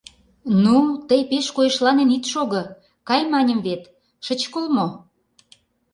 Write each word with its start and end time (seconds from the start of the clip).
Ну, 0.63 0.77
тый 1.07 1.21
пеш 1.29 1.45
койышланен 1.55 2.09
ит 2.17 2.23
шого, 2.31 2.63
кай, 3.07 3.21
маньым 3.31 3.59
вет, 3.67 3.83
шыч 4.25 4.41
кол 4.53 4.65
мо? 4.75 4.87